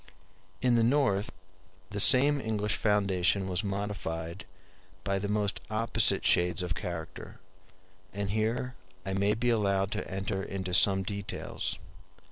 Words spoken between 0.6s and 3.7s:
]In the North, the same English foundation was